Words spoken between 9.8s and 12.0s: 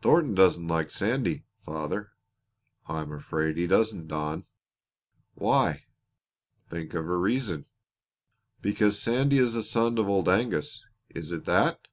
of Old Angus is it that?"